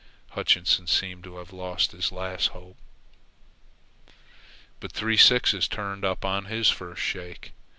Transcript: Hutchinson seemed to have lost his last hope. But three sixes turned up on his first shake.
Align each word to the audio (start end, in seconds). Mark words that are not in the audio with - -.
Hutchinson 0.31 0.87
seemed 0.87 1.23
to 1.25 1.35
have 1.37 1.53
lost 1.53 1.91
his 1.91 2.11
last 2.11 2.47
hope. 2.57 2.77
But 4.79 4.93
three 4.93 5.15
sixes 5.15 5.67
turned 5.67 6.03
up 6.03 6.25
on 6.25 6.45
his 6.45 6.69
first 6.71 7.03
shake. 7.03 7.51